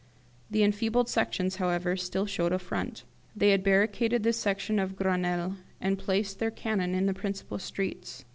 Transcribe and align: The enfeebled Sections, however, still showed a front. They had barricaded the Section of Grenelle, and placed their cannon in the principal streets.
The 0.49 0.63
enfeebled 0.63 1.09
Sections, 1.09 1.57
however, 1.57 1.95
still 1.95 2.25
showed 2.25 2.53
a 2.53 2.57
front. 2.57 3.03
They 3.35 3.51
had 3.51 3.63
barricaded 3.63 4.23
the 4.23 4.33
Section 4.33 4.79
of 4.79 4.95
Grenelle, 4.95 5.57
and 5.79 5.99
placed 5.99 6.39
their 6.39 6.49
cannon 6.49 6.95
in 6.95 7.05
the 7.05 7.13
principal 7.13 7.59
streets. 7.59 8.25